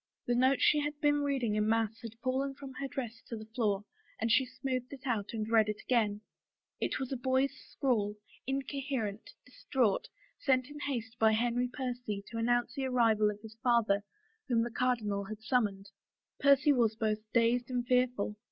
The 0.25 0.33
note 0.33 0.59
she 0.61 0.79
had 0.79 0.99
been 0.99 1.21
reading 1.21 1.53
in 1.53 1.69
mass 1.69 2.01
had 2.01 2.17
fallen 2.23 2.55
from 2.55 2.73
her 2.73 2.87
dress 2.87 3.21
to 3.27 3.37
the 3.37 3.45
floor 3.45 3.85
and 4.19 4.31
she 4.31 4.47
smoothed 4.47 4.91
it 4.91 5.05
out 5.05 5.29
and 5.31 5.47
read 5.47 5.69
it 5.69 5.79
again. 5.83 6.21
It 6.79 6.97
was 6.99 7.11
a 7.11 7.15
boy's 7.17 7.55
scrawl, 7.69 8.15
incoherent, 8.47 9.29
distraught, 9.45 10.07
sent 10.39 10.69
in 10.71 10.79
haste 10.79 11.19
by 11.19 11.33
Henry 11.33 11.67
Percy 11.67 12.23
to 12.31 12.39
announce 12.39 12.73
the 12.73 12.85
arrival 12.87 13.29
of 13.29 13.41
his 13.41 13.53
father 13.61 14.03
whom 14.47 14.63
the 14.63 14.71
cardinal 14.71 15.25
had 15.25 15.43
summoned. 15.43 15.91
Percy 16.39 16.73
was 16.73 16.95
both 16.95 17.19
dazed 17.31 17.69
and 17.69 17.85
fearful. 17.85 18.37